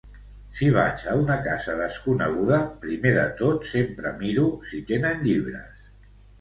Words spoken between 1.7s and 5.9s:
desconeguda, primer de tot sempre miro si tenen llibres.